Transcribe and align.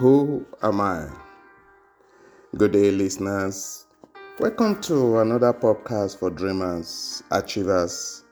Who 0.00 0.46
am 0.62 0.80
I? 0.80 1.10
Good 2.56 2.72
day, 2.72 2.90
listeners. 2.90 3.84
Welcome 4.38 4.80
to 4.84 5.18
another 5.18 5.52
podcast 5.52 6.18
for 6.18 6.30
dreamers, 6.30 7.22
achievers, 7.30 8.24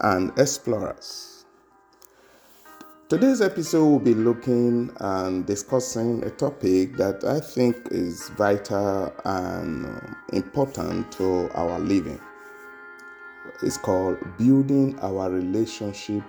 and 0.00 0.38
explorers. 0.38 1.46
Today's 3.08 3.40
episode 3.40 3.88
will 3.88 3.98
be 4.00 4.12
looking 4.12 4.90
and 5.00 5.46
discussing 5.46 6.22
a 6.24 6.30
topic 6.30 6.98
that 6.98 7.24
I 7.24 7.40
think 7.40 7.88
is 7.90 8.28
vital 8.36 9.10
and 9.24 9.86
um, 9.86 10.16
important 10.34 11.10
to 11.12 11.48
our 11.54 11.78
living. 11.78 12.20
It's 13.62 13.78
called 13.78 14.18
Building 14.36 14.98
Our 15.00 15.30
Relationship 15.30 16.22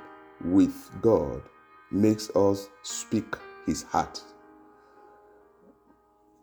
with 0.46 0.90
God 1.02 1.42
Makes 1.92 2.30
Us 2.34 2.70
Speak 2.84 3.36
His 3.66 3.84
Heart. 3.84 4.24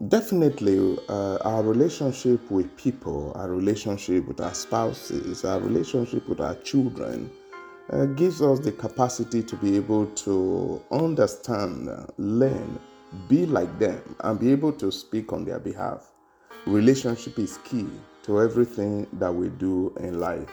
Definitely, 0.04 0.98
uh, 1.08 1.36
our 1.36 1.62
relationship 1.62 2.50
with 2.50 2.76
people, 2.76 3.32
our 3.34 3.48
relationship 3.48 4.28
with 4.28 4.42
our 4.42 4.52
spouses, 4.52 5.42
our 5.42 5.58
relationship 5.58 6.28
with 6.28 6.38
our 6.38 6.54
children 6.56 7.30
uh, 7.90 8.04
gives 8.04 8.42
us 8.42 8.58
the 8.58 8.72
capacity 8.72 9.42
to 9.42 9.56
be 9.56 9.74
able 9.74 10.04
to 10.08 10.82
understand, 10.90 11.88
learn, 12.18 12.78
be 13.26 13.46
like 13.46 13.78
them, 13.78 14.02
and 14.20 14.38
be 14.38 14.52
able 14.52 14.70
to 14.72 14.92
speak 14.92 15.32
on 15.32 15.46
their 15.46 15.58
behalf. 15.58 16.12
Relationship 16.66 17.38
is 17.38 17.56
key 17.64 17.88
to 18.24 18.38
everything 18.38 19.06
that 19.14 19.34
we 19.34 19.48
do 19.48 19.94
in 20.00 20.20
life. 20.20 20.50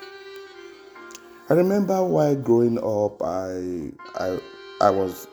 I 1.49 1.55
remember 1.55 2.01
while 2.01 2.35
growing 2.37 2.77
up, 2.77 3.21
I, 3.21 3.91
I, 4.15 4.39
I 4.79 4.89
was 4.89 5.27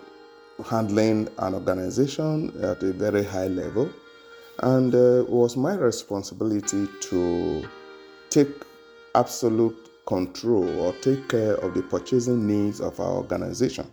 handling 0.63 1.29
an 1.39 1.55
organization 1.55 2.53
at 2.63 2.83
a 2.83 2.93
very 2.93 3.25
high 3.25 3.49
level, 3.49 3.91
and 4.63 4.95
uh, 4.95 5.23
it 5.23 5.29
was 5.29 5.57
my 5.57 5.75
responsibility 5.75 6.87
to 7.01 7.69
take 8.29 8.65
absolute 9.15 9.91
control 10.07 10.69
or 10.80 10.93
take 10.95 11.29
care 11.29 11.55
of 11.55 11.75
the 11.75 11.83
purchasing 11.83 12.47
needs 12.47 12.80
of 12.80 12.99
our 13.01 13.13
organization. 13.13 13.91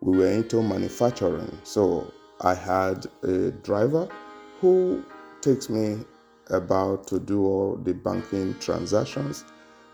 We 0.00 0.18
were 0.18 0.30
into 0.30 0.62
manufacturing, 0.62 1.58
so 1.64 2.12
I 2.40 2.54
had 2.54 3.06
a 3.22 3.50
driver 3.50 4.08
who 4.60 5.04
takes 5.40 5.68
me 5.68 6.04
about 6.50 7.06
to 7.08 7.18
do 7.18 7.44
all 7.44 7.76
the 7.76 7.94
banking 7.94 8.58
transactions, 8.60 9.44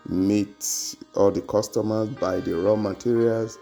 meet 0.07 0.95
all 1.15 1.31
the 1.31 1.41
customers, 1.41 2.09
buy 2.09 2.39
the 2.39 2.55
raw 2.55 2.75
materials, 2.75 3.57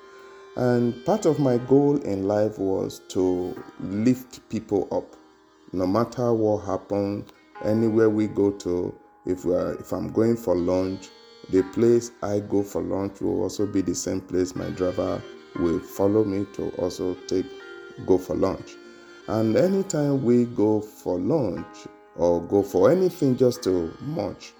and 0.56 1.04
part 1.06 1.26
of 1.26 1.40
my 1.40 1.58
goal 1.58 1.98
in 1.98 2.28
life 2.28 2.59
was 2.59 3.02
to 3.09 3.56
lift 3.80 4.48
people 4.50 4.88
up. 4.92 5.16
No 5.72 5.88
matter 5.88 6.32
what 6.34 6.66
happens, 6.66 7.32
anywhere 7.64 8.10
we 8.10 8.28
go 8.28 8.52
to, 8.52 8.94
if 9.26 9.45
we 9.45 9.56
are, 9.56 9.73
if 9.73 9.92
I'm 9.92 10.12
going 10.12 10.38
for 10.38 10.56
lunch, 10.56 11.10
the 11.50 11.64
place 11.73 12.12
I 12.22 12.40
go 12.40 12.62
for 12.62 12.82
lunch 12.82 13.22
will 13.22 13.42
also 13.42 13.66
be 13.66 13.82
the 13.82 13.95
same 13.95 14.22
place 14.22 14.56
my 14.56 14.70
driver 14.70 15.22
will 15.56 15.80
follow 15.80 16.23
me 16.23 16.45
to 16.54 16.70
also 16.78 17.16
take 17.28 17.45
go 18.06 18.17
for 18.17 18.36
lunch. 18.36 18.76
And 19.28 19.56
anytime 19.56 20.23
we 20.23 20.45
go 20.45 20.82
for 20.82 21.17
lunch 21.20 21.88
or 22.16 22.42
go 22.42 22.62
for 22.62 22.92
anything 22.92 23.38
just 23.38 23.64
to 23.64 23.95
munch, 24.02 24.54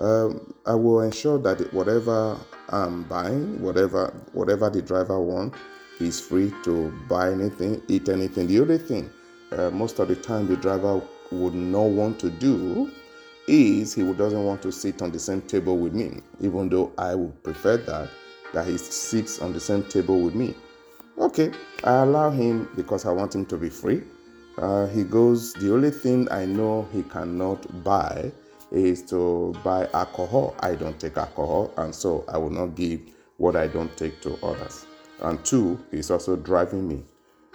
um, 0.00 0.54
I 0.66 0.74
will 0.74 1.02
ensure 1.02 1.38
that 1.38 1.72
whatever 1.72 2.38
I'm 2.70 3.04
buying, 3.04 3.60
whatever 3.60 4.12
whatever 4.32 4.70
the 4.70 4.82
driver 4.82 5.20
wants, 5.20 5.58
he's 5.98 6.18
free 6.18 6.52
to 6.64 6.90
buy 7.08 7.30
anything, 7.30 7.82
eat 7.88 8.08
anything. 8.08 8.46
The 8.46 8.60
only 8.60 8.78
thing, 8.78 9.10
uh, 9.52 9.70
most 9.70 9.98
of 9.98 10.08
the 10.08 10.16
time, 10.16 10.48
the 10.48 10.56
driver 10.56 11.02
would 11.30 11.54
not 11.54 11.90
want 11.90 12.18
to 12.20 12.30
do 12.30 12.90
is 13.46 13.94
he 13.94 14.02
doesn't 14.14 14.44
want 14.44 14.62
to 14.62 14.72
sit 14.72 15.02
on 15.02 15.10
the 15.12 15.18
same 15.18 15.42
table 15.42 15.76
with 15.76 15.92
me, 15.92 16.20
even 16.40 16.68
though 16.68 16.92
I 16.96 17.14
would 17.14 17.42
prefer 17.42 17.76
that 17.76 18.08
that 18.54 18.66
he 18.66 18.78
sits 18.78 19.40
on 19.40 19.52
the 19.52 19.60
same 19.60 19.84
table 19.84 20.20
with 20.20 20.34
me. 20.34 20.54
Okay, 21.18 21.52
I 21.84 22.02
allow 22.02 22.30
him 22.30 22.68
because 22.74 23.04
I 23.04 23.12
want 23.12 23.34
him 23.34 23.44
to 23.46 23.56
be 23.58 23.68
free. 23.68 24.02
Uh, 24.56 24.86
he 24.86 25.04
goes. 25.04 25.52
The 25.54 25.72
only 25.72 25.90
thing 25.90 26.26
I 26.30 26.46
know 26.46 26.88
he 26.90 27.02
cannot 27.02 27.84
buy 27.84 28.32
is 28.70 29.02
to 29.02 29.54
buy 29.64 29.88
alcohol. 29.92 30.54
I 30.60 30.74
don't 30.74 30.98
take 30.98 31.16
alcohol, 31.16 31.72
and 31.76 31.94
so 31.94 32.24
I 32.28 32.38
will 32.38 32.50
not 32.50 32.74
give 32.76 33.00
what 33.38 33.56
I 33.56 33.66
don't 33.66 33.94
take 33.96 34.20
to 34.22 34.38
others. 34.44 34.86
And 35.22 35.44
two, 35.44 35.78
he's 35.90 36.10
also 36.10 36.36
driving 36.36 36.88
me. 36.88 37.02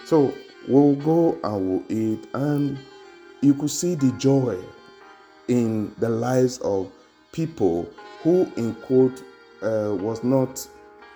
So 0.04 0.32
we'll 0.68 0.94
go 0.96 1.38
and 1.42 1.70
we'll 1.70 1.84
eat, 1.88 2.28
and 2.34 2.78
you 3.40 3.54
could 3.54 3.70
see 3.70 3.94
the 3.94 4.12
joy 4.12 4.58
in 5.48 5.94
the 5.98 6.08
lives 6.08 6.58
of 6.58 6.90
people 7.32 7.88
who, 8.22 8.50
in 8.56 8.74
quote, 8.74 9.22
uh, 9.62 9.94
was 9.94 10.22
not 10.24 10.66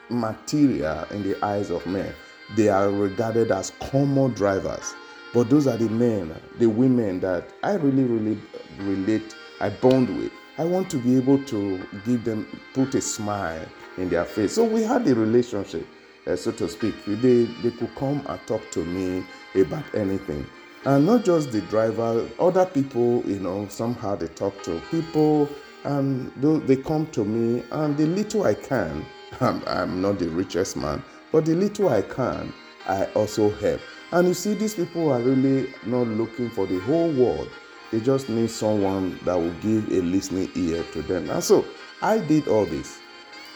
material 0.08 1.04
in 1.10 1.22
the 1.22 1.44
eyes 1.44 1.70
of 1.70 1.86
men. 1.86 2.12
They 2.56 2.68
are 2.68 2.90
regarded 2.90 3.50
as 3.50 3.72
common 3.80 4.32
drivers. 4.32 4.94
But 5.32 5.48
those 5.48 5.68
are 5.68 5.76
the 5.76 5.88
men, 5.88 6.34
the 6.58 6.66
women 6.66 7.20
that 7.20 7.48
I 7.62 7.74
really, 7.74 8.02
really 8.02 8.40
relate, 8.78 9.36
I 9.60 9.70
bond 9.70 10.16
with. 10.18 10.32
I 10.58 10.64
want 10.64 10.90
to 10.90 10.96
be 10.96 11.16
able 11.16 11.42
to 11.44 11.78
give 12.04 12.24
them, 12.24 12.46
put 12.74 12.94
a 12.94 13.00
smile 13.00 13.64
in 13.98 14.08
their 14.08 14.24
face. 14.24 14.52
So 14.54 14.64
we 14.64 14.82
had 14.82 15.06
a 15.06 15.14
relationship, 15.14 15.86
uh, 16.26 16.36
so 16.36 16.52
to 16.52 16.68
speak. 16.68 16.94
They, 17.06 17.44
they 17.44 17.70
could 17.70 17.94
come 17.96 18.22
and 18.26 18.40
talk 18.46 18.70
to 18.72 18.84
me 18.84 19.24
about 19.54 19.84
anything. 19.94 20.46
And 20.84 21.06
not 21.06 21.24
just 21.24 21.52
the 21.52 21.60
driver, 21.62 22.28
other 22.38 22.64
people, 22.66 23.22
you 23.26 23.38
know, 23.38 23.68
somehow 23.68 24.16
they 24.16 24.28
talk 24.28 24.62
to 24.62 24.80
people 24.90 25.48
and 25.84 26.32
they 26.66 26.76
come 26.76 27.06
to 27.08 27.24
me, 27.24 27.62
and 27.70 27.96
the 27.96 28.06
little 28.06 28.44
I 28.44 28.54
can, 28.54 29.04
I'm, 29.40 29.62
I'm 29.66 30.02
not 30.02 30.18
the 30.18 30.28
richest 30.28 30.76
man, 30.76 31.02
but 31.32 31.46
the 31.46 31.54
little 31.54 31.88
I 31.88 32.02
can, 32.02 32.52
I 32.86 33.04
also 33.14 33.50
help. 33.50 33.80
And 34.12 34.28
you 34.28 34.34
see, 34.34 34.54
these 34.54 34.74
people 34.74 35.10
are 35.10 35.20
really 35.20 35.72
not 35.86 36.06
looking 36.06 36.50
for 36.50 36.66
the 36.66 36.80
whole 36.80 37.10
world. 37.12 37.48
They 37.90 38.00
just 38.00 38.28
need 38.28 38.50
someone 38.50 39.18
that 39.24 39.34
will 39.36 39.54
give 39.54 39.90
a 39.90 40.00
listening 40.00 40.50
ear 40.54 40.84
to 40.92 41.02
them. 41.02 41.28
And 41.30 41.42
so 41.42 41.64
I 42.02 42.18
did 42.18 42.48
all 42.48 42.64
this. 42.64 42.98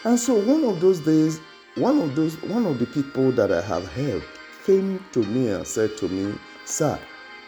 And 0.03 0.19
so 0.19 0.35
one 0.35 0.63
of 0.65 0.81
those 0.81 0.99
days, 0.99 1.39
one 1.75 1.99
of 1.99 2.15
those, 2.15 2.41
one 2.43 2.65
of 2.65 2.79
the 2.79 2.85
people 2.85 3.31
that 3.33 3.51
I 3.51 3.61
have 3.61 3.91
helped 3.93 4.27
came 4.65 5.03
to 5.13 5.23
me 5.23 5.49
and 5.49 5.65
said 5.65 5.95
to 5.97 6.09
me, 6.09 6.37
Sir, 6.65 6.99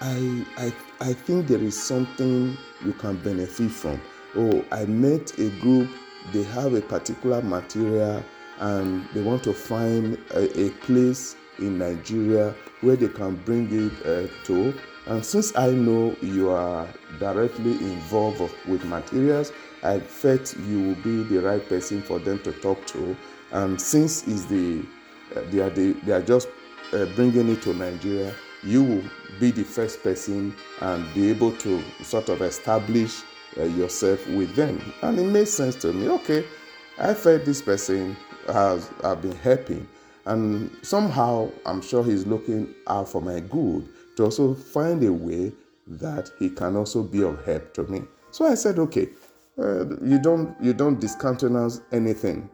I, 0.01 0.45
I, 0.57 0.73
I 1.01 1.13
think 1.13 1.47
there 1.47 1.59
is 1.59 1.81
something 1.81 2.57
you 2.85 2.93
can 2.93 3.17
benefit 3.17 3.71
from. 3.71 3.99
Oh, 4.35 4.63
I 4.71 4.85
met 4.85 5.37
a 5.39 5.49
group, 5.59 5.89
they 6.31 6.43
have 6.43 6.73
a 6.73 6.81
particular 6.81 7.41
material 7.41 8.23
and 8.59 9.07
they 9.13 9.21
want 9.21 9.43
to 9.43 9.53
find 9.53 10.17
a, 10.31 10.59
a 10.59 10.69
place 10.71 11.35
in 11.59 11.77
Nigeria 11.79 12.55
where 12.81 12.95
they 12.95 13.07
can 13.07 13.35
bring 13.43 13.67
it 13.71 14.05
uh, 14.05 14.27
to. 14.45 14.73
And 15.07 15.25
since 15.25 15.55
I 15.55 15.71
know 15.71 16.15
you 16.21 16.49
are 16.49 16.85
directly 17.17 17.71
involved 17.71 18.41
with 18.67 18.83
materials, 18.85 19.53
I 19.81 19.99
felt 19.99 20.55
you 20.57 20.81
will 20.81 20.95
be 20.95 21.23
the 21.23 21.41
right 21.41 21.67
person 21.69 22.01
for 22.01 22.19
them 22.19 22.39
to 22.39 22.51
talk 22.51 22.85
to. 22.87 23.15
And 23.51 23.79
since 23.79 24.27
is 24.27 24.47
the 24.47 24.85
uh, 25.35 25.41
they 25.49 25.59
are 25.59 25.69
the, 25.69 25.93
they 26.03 26.11
are 26.11 26.21
just 26.21 26.49
uh, 26.93 27.05
bringing 27.15 27.49
it 27.49 27.61
to 27.61 27.73
Nigeria, 27.73 28.33
you 28.63 28.83
will 28.83 29.03
be 29.39 29.51
the 29.51 29.63
first 29.63 30.03
person 30.03 30.53
and 30.81 31.13
be 31.13 31.29
able 31.29 31.51
to 31.57 31.81
sort 32.03 32.29
of 32.29 32.41
establish 32.41 33.21
uh, 33.57 33.63
yourself 33.63 34.25
with 34.29 34.55
them. 34.55 34.81
And 35.01 35.19
it 35.19 35.25
made 35.25 35.47
sense 35.47 35.75
to 35.77 35.93
me. 35.93 36.09
Okay, 36.09 36.45
I 36.97 37.13
felt 37.13 37.45
this 37.45 37.61
person 37.61 38.17
has 38.47 38.89
have 39.03 39.21
been 39.21 39.35
helping, 39.37 39.87
and 40.25 40.69
somehow 40.81 41.49
I'm 41.65 41.81
sure 41.81 42.03
he's 42.03 42.25
looking 42.25 42.73
out 42.87 43.07
for 43.09 43.21
my 43.21 43.39
good 43.39 43.87
to 44.17 44.25
also 44.25 44.53
find 44.53 45.03
a 45.03 45.11
way 45.11 45.51
that 45.87 46.29
he 46.37 46.49
can 46.49 46.75
also 46.75 47.01
be 47.01 47.23
of 47.23 47.43
help 47.45 47.73
to 47.73 47.83
me. 47.83 48.03
So 48.31 48.45
I 48.45 48.55
said, 48.55 48.77
okay, 48.77 49.09
uh, 49.57 49.85
you 50.03 50.19
don't 50.21 50.55
you 50.61 50.73
don't 50.73 50.99
discountenance 50.99 51.81
anything. 51.91 52.49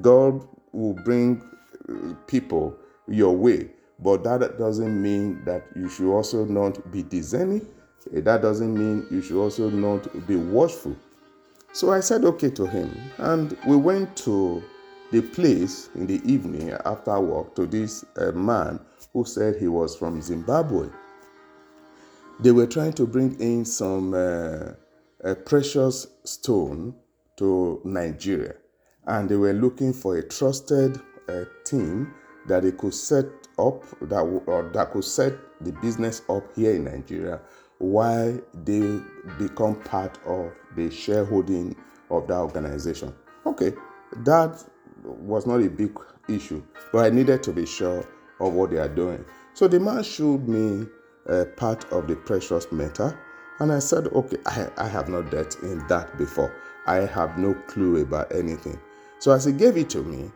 God 0.00 0.46
will 0.72 0.94
bring 0.94 1.42
uh, 1.88 2.14
people 2.26 2.76
your 3.08 3.36
way 3.36 3.70
but 4.00 4.24
that 4.24 4.58
doesn't 4.58 5.00
mean 5.00 5.42
that 5.44 5.64
you 5.74 5.88
should 5.88 6.12
also 6.12 6.44
not 6.44 6.90
be 6.92 7.02
discerning. 7.02 7.66
That 8.12 8.42
doesn't 8.42 8.74
mean 8.74 9.06
you 9.10 9.22
should 9.22 9.40
also 9.40 9.70
not 9.70 10.26
be 10.26 10.36
watchful. 10.36 10.96
So 11.72 11.92
I 11.92 12.00
said 12.00 12.24
okay 12.24 12.50
to 12.50 12.66
him, 12.66 12.94
and 13.18 13.56
we 13.66 13.76
went 13.76 14.16
to 14.18 14.62
the 15.12 15.22
place 15.22 15.88
in 15.94 16.06
the 16.06 16.20
evening 16.30 16.70
after 16.84 17.18
work 17.20 17.54
to 17.56 17.66
this 17.66 18.04
uh, 18.16 18.32
man 18.32 18.80
who 19.12 19.24
said 19.24 19.56
he 19.56 19.68
was 19.68 19.96
from 19.96 20.20
Zimbabwe. 20.20 20.88
They 22.38 22.52
were 22.52 22.66
trying 22.66 22.92
to 22.94 23.06
bring 23.06 23.40
in 23.40 23.64
some 23.64 24.12
uh, 24.14 24.72
precious 25.46 26.06
stone 26.24 26.94
to 27.38 27.80
Nigeria, 27.84 28.54
and 29.06 29.28
they 29.28 29.36
were 29.36 29.54
looking 29.54 29.92
for 29.92 30.16
a 30.16 30.22
trusted 30.28 31.00
uh, 31.28 31.44
team 31.64 32.12
that 32.46 32.62
they 32.62 32.72
could 32.72 32.94
set 32.94 33.24
up 33.58 33.84
that 34.02 34.20
or 34.20 34.70
that 34.74 34.90
could 34.92 35.04
set 35.04 35.34
the 35.62 35.72
business 35.72 36.22
up 36.28 36.44
here 36.54 36.74
in 36.74 36.84
Nigeria 36.84 37.40
while 37.78 38.38
they 38.64 39.00
become 39.38 39.76
part 39.82 40.18
of 40.26 40.52
the 40.76 40.90
shareholding 40.90 41.74
of 42.10 42.26
that 42.28 42.36
organization. 42.36 43.14
Okay, 43.46 43.72
that 44.24 44.62
was 45.02 45.46
not 45.46 45.62
a 45.62 45.70
big 45.70 45.98
issue, 46.28 46.62
but 46.92 47.06
I 47.06 47.10
needed 47.10 47.42
to 47.44 47.52
be 47.52 47.64
sure 47.66 48.06
of 48.40 48.52
what 48.52 48.70
they 48.70 48.78
are 48.78 48.88
doing. 48.88 49.24
So 49.54 49.68
the 49.68 49.80
man 49.80 50.02
showed 50.02 50.46
me 50.46 50.86
a 51.28 51.44
part 51.44 51.84
of 51.92 52.06
the 52.06 52.16
precious 52.16 52.70
metal, 52.72 53.14
and 53.58 53.72
I 53.72 53.78
said, 53.78 54.08
Okay, 54.08 54.38
I, 54.46 54.68
I 54.76 54.88
have 54.88 55.08
not 55.08 55.30
dealt 55.30 55.62
in 55.62 55.86
that 55.88 56.16
before. 56.18 56.54
I 56.86 56.96
have 56.96 57.38
no 57.38 57.54
clue 57.66 58.02
about 58.02 58.32
anything. 58.32 58.78
So 59.18 59.32
as 59.32 59.44
he 59.44 59.52
gave 59.52 59.76
it 59.76 59.90
to 59.90 60.02
me, 60.02 60.30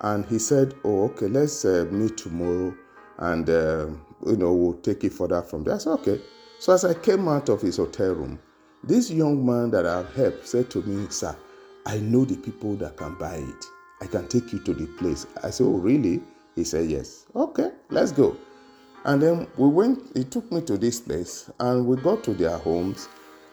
and 0.00 0.24
he 0.26 0.38
said, 0.38 0.74
Oh, 0.84 1.04
okay, 1.04 1.28
let's 1.28 1.64
uh, 1.64 1.86
meet 1.90 2.16
tomorrow 2.16 2.74
and, 3.18 3.48
uh, 3.48 3.86
you 4.26 4.36
know, 4.36 4.52
we'll 4.52 4.74
take 4.74 5.04
it 5.04 5.12
further 5.12 5.42
from 5.42 5.64
there. 5.64 5.74
I 5.74 5.78
said, 5.78 5.92
Okay. 5.92 6.20
So 6.58 6.72
as 6.72 6.84
I 6.84 6.94
came 6.94 7.28
out 7.28 7.48
of 7.48 7.60
his 7.60 7.76
hotel 7.76 8.12
room, 8.14 8.38
this 8.84 9.10
young 9.10 9.44
man 9.44 9.70
that 9.72 9.86
I've 9.86 10.12
helped 10.14 10.46
said 10.46 10.70
to 10.70 10.82
me, 10.82 11.06
Sir, 11.10 11.36
I 11.86 11.98
know 11.98 12.24
the 12.24 12.36
people 12.36 12.74
that 12.76 12.96
can 12.96 13.14
buy 13.16 13.36
it. 13.36 13.64
I 14.00 14.06
can 14.06 14.26
take 14.28 14.52
you 14.52 14.58
to 14.60 14.74
the 14.74 14.86
place. 14.86 15.26
I 15.42 15.50
said, 15.50 15.64
Oh, 15.66 15.78
really? 15.78 16.20
He 16.56 16.64
said, 16.64 16.90
Yes. 16.90 17.26
Okay, 17.34 17.70
let's 17.90 18.12
go. 18.12 18.36
And 19.04 19.20
then 19.20 19.48
we 19.56 19.68
went, 19.68 20.16
he 20.16 20.24
took 20.24 20.50
me 20.52 20.60
to 20.62 20.78
this 20.78 21.00
place 21.00 21.50
and 21.58 21.86
we 21.86 21.96
got 21.96 22.22
to 22.24 22.34
their 22.34 22.56
homes. 22.56 23.08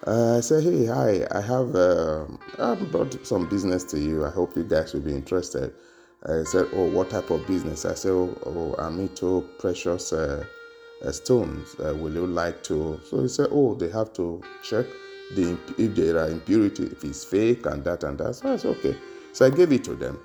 Uh, 0.06 0.38
I 0.38 0.42
said, 0.42 0.64
Hey, 0.64 0.86
hi, 0.86 1.28
I 1.32 1.42
have 1.42 1.76
uh, 1.76 2.26
I 2.60 2.76
brought 2.76 3.26
some 3.26 3.50
business 3.50 3.84
to 3.86 4.00
you. 4.00 4.26
I 4.26 4.30
hope 4.30 4.56
you 4.56 4.64
guys 4.64 4.94
will 4.94 5.02
be 5.02 5.14
interested. 5.14 5.74
I 6.26 6.44
said, 6.44 6.68
Oh, 6.74 6.90
what 6.90 7.10
type 7.10 7.32
of 7.32 7.46
business? 7.48 7.86
I 7.86 7.96
said, 7.96 8.12
Oh, 8.12 8.38
oh 8.46 8.76
I'm 8.78 9.00
into 9.00 9.48
precious 9.58 10.14
uh, 10.14 10.46
uh, 11.04 11.12
stones. 11.12 11.76
Uh, 11.80 11.96
will 11.96 12.14
you 12.14 12.28
like 12.28 12.64
to? 12.66 13.00
So 13.10 13.22
he 13.24 13.28
said, 13.28 13.48
Oh, 13.52 13.74
they 13.74 13.90
have 13.90 14.14
to 14.14 14.42
check 14.64 14.86
the 15.36 15.58
if 15.78 15.96
there 15.96 16.20
are 16.20 16.30
impurity, 16.30 16.84
if 16.86 17.04
it's 17.04 17.26
fake 17.26 17.66
and 17.66 17.84
that 17.84 18.04
and 18.04 18.18
that. 18.20 18.36
So 18.36 18.54
I 18.54 18.58
said, 18.58 18.78
Okay. 18.78 18.96
So 19.34 19.46
I 19.46 19.50
gave 19.50 19.72
it 19.72 19.84
to 19.86 19.96
them. 19.96 20.20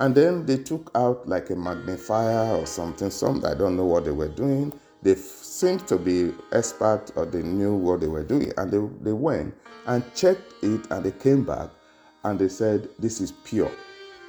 And 0.00 0.14
then 0.14 0.46
they 0.46 0.56
took 0.56 0.90
out 0.94 1.28
like 1.28 1.50
a 1.50 1.56
magnifier 1.56 2.56
or 2.56 2.66
something. 2.66 3.10
Some 3.10 3.44
I 3.44 3.54
don't 3.54 3.76
know 3.76 3.84
what 3.84 4.04
they 4.06 4.10
were 4.10 4.28
doing. 4.28 4.72
They 5.02 5.14
seemed 5.14 5.86
to 5.88 5.98
be 5.98 6.32
expert 6.52 7.12
or 7.16 7.26
they 7.26 7.42
knew 7.42 7.74
what 7.74 8.00
they 8.00 8.08
were 8.08 8.24
doing. 8.24 8.52
And 8.56 8.70
they, 8.70 8.78
they 9.04 9.12
went 9.12 9.54
and 9.86 10.02
checked 10.14 10.54
it 10.62 10.90
and 10.90 11.04
they 11.04 11.12
came 11.12 11.44
back 11.44 11.68
and 12.24 12.38
they 12.38 12.48
said, 12.48 12.88
This 12.98 13.20
is 13.20 13.32
pure 13.44 13.70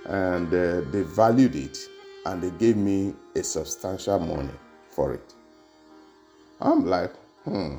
and 0.08 0.48
uh, 0.48 0.82
they 0.92 1.04
valued 1.04 1.56
it 1.56 1.78
and 2.26 2.42
they 2.42 2.52
gave 2.52 2.76
me 2.76 3.14
a 3.36 3.44
substantial 3.44 4.20
money 4.20 4.54
for 4.90 5.14
it. 5.14 5.34
I'm 6.60 6.86
like, 6.86 7.14
hmm. 7.46 7.78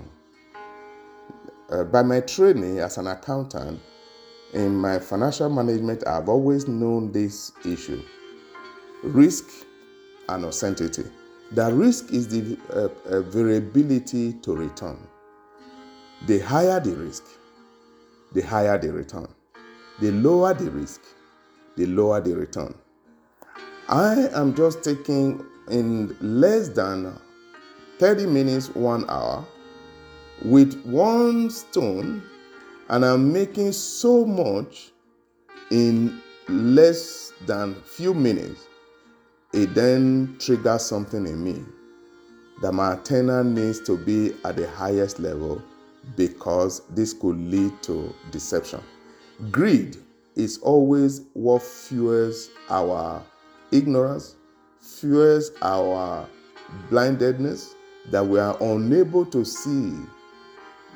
Uh, 1.70 1.84
by 1.84 2.02
my 2.02 2.20
training 2.20 2.80
as 2.80 2.98
an 2.98 3.06
accountant, 3.06 3.80
in 4.52 4.76
my 4.76 4.98
financial 4.98 5.48
management, 5.48 6.06
I've 6.06 6.28
always 6.28 6.68
known 6.68 7.12
this 7.12 7.52
issue 7.64 8.02
risk 9.02 9.48
and 10.28 10.44
uncertainty. 10.44 11.04
The 11.52 11.72
risk 11.72 12.12
is 12.12 12.28
the 12.28 12.56
uh, 12.70 12.88
uh, 13.08 13.20
variability 13.22 14.34
to 14.34 14.54
return. 14.54 14.96
The 16.26 16.38
higher 16.38 16.80
the 16.80 16.92
risk, 16.96 17.24
the 18.32 18.42
higher 18.42 18.78
the 18.78 18.92
return. 18.92 19.28
The 20.00 20.12
lower 20.12 20.54
the 20.54 20.70
risk, 20.70 21.02
the 21.76 21.86
lower 21.86 22.20
the 22.20 22.34
return. 22.34 22.74
I 23.88 24.28
am 24.32 24.54
just 24.54 24.82
taking 24.82 25.44
in 25.68 26.16
less 26.20 26.68
than 26.68 27.18
30 27.98 28.26
minutes, 28.26 28.68
one 28.74 29.04
hour, 29.10 29.44
with 30.44 30.80
one 30.84 31.50
stone, 31.50 32.22
and 32.92 33.06
I'm 33.06 33.32
making 33.32 33.72
so 33.72 34.26
much 34.26 34.92
in 35.70 36.20
less 36.46 37.32
than 37.46 37.74
few 37.86 38.12
minutes. 38.12 38.68
It 39.54 39.74
then 39.74 40.36
triggers 40.38 40.84
something 40.84 41.26
in 41.26 41.42
me 41.42 41.64
that 42.60 42.72
my 42.72 42.92
antenna 42.92 43.42
needs 43.44 43.80
to 43.80 43.96
be 43.96 44.34
at 44.44 44.56
the 44.56 44.68
highest 44.68 45.20
level 45.20 45.62
because 46.16 46.82
this 46.90 47.14
could 47.14 47.38
lead 47.38 47.82
to 47.84 48.14
deception. 48.30 48.82
Greed 49.50 49.96
is 50.36 50.58
always 50.58 51.22
what 51.32 51.62
fuels 51.62 52.50
our 52.68 53.22
ignorance, 53.70 54.36
fuels 54.80 55.50
our 55.62 56.28
blindedness, 56.90 57.74
that 58.10 58.26
we 58.26 58.38
are 58.38 58.56
unable 58.62 59.24
to 59.24 59.46
see 59.46 59.94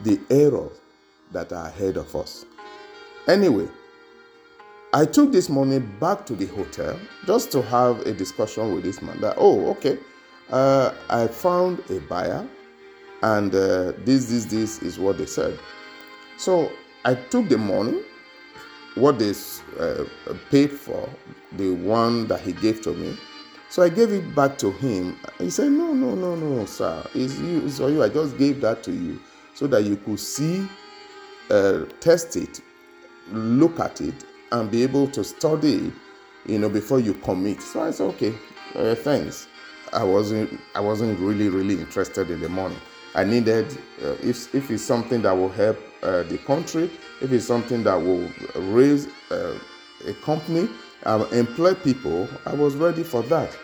the 0.02 0.20
errors 0.28 0.78
that 1.32 1.52
are 1.52 1.66
ahead 1.66 1.96
of 1.96 2.14
us. 2.14 2.46
Anyway, 3.28 3.68
I 4.92 5.04
took 5.04 5.32
this 5.32 5.48
money 5.48 5.78
back 5.78 6.24
to 6.26 6.34
the 6.34 6.46
hotel 6.46 6.98
just 7.26 7.50
to 7.52 7.62
have 7.62 8.00
a 8.06 8.12
discussion 8.12 8.74
with 8.74 8.84
this 8.84 9.02
man 9.02 9.20
that, 9.20 9.34
oh, 9.36 9.70
okay, 9.70 9.98
uh, 10.50 10.92
I 11.10 11.26
found 11.26 11.82
a 11.90 12.00
buyer 12.00 12.46
and 13.22 13.54
uh, 13.54 13.92
this, 14.04 14.26
this, 14.26 14.44
this 14.46 14.82
is 14.82 14.98
what 14.98 15.18
they 15.18 15.26
said. 15.26 15.58
So 16.38 16.70
I 17.04 17.14
took 17.14 17.48
the 17.48 17.58
money 17.58 18.02
what 18.94 19.18
they 19.18 19.32
uh, 19.78 20.04
paid 20.50 20.70
for, 20.72 21.08
the 21.52 21.74
one 21.74 22.26
that 22.28 22.40
he 22.40 22.52
gave 22.52 22.80
to 22.82 22.92
me. 22.94 23.16
So 23.68 23.82
I 23.82 23.88
gave 23.88 24.12
it 24.12 24.34
back 24.34 24.58
to 24.58 24.70
him. 24.70 25.18
He 25.38 25.50
said, 25.50 25.70
No, 25.72 25.92
no, 25.92 26.14
no, 26.14 26.34
no, 26.34 26.64
sir. 26.64 27.04
It's 27.14 27.38
you, 27.38 27.66
it's 27.66 27.78
you. 27.78 28.02
I 28.02 28.08
just 28.08 28.38
gave 28.38 28.60
that 28.62 28.82
to 28.84 28.92
you 28.92 29.20
so 29.54 29.66
that 29.66 29.84
you 29.84 29.96
could 29.96 30.20
see, 30.20 30.66
uh, 31.50 31.84
test 32.00 32.36
it, 32.36 32.60
look 33.30 33.78
at 33.80 34.00
it, 34.00 34.24
and 34.52 34.70
be 34.70 34.82
able 34.82 35.08
to 35.08 35.24
study 35.24 35.92
you 36.46 36.58
know, 36.58 36.68
before 36.68 37.00
you 37.00 37.14
commit. 37.14 37.60
So 37.60 37.82
I 37.82 37.90
said, 37.90 38.04
Okay, 38.10 38.34
uh, 38.74 38.94
thanks. 38.94 39.48
I 39.92 40.02
wasn't, 40.02 40.60
I 40.74 40.80
wasn't 40.80 41.18
really, 41.20 41.48
really 41.48 41.74
interested 41.74 42.30
in 42.30 42.40
the 42.40 42.48
money. 42.48 42.76
I 43.14 43.24
needed, 43.24 43.66
uh, 44.04 44.16
if, 44.22 44.54
if 44.54 44.70
it's 44.70 44.82
something 44.82 45.22
that 45.22 45.32
will 45.32 45.48
help 45.48 45.78
uh, 46.02 46.22
the 46.24 46.38
country, 46.38 46.90
if 47.22 47.32
it's 47.32 47.46
something 47.46 47.82
that 47.84 47.94
will 47.94 48.28
raise 48.72 49.08
uh, 49.30 49.58
a 50.06 50.12
company, 50.14 50.68
um, 51.04 51.22
employ 51.32 51.74
people, 51.74 52.28
I 52.44 52.52
was 52.52 52.74
ready 52.74 53.02
for 53.02 53.22
that. 53.24 53.56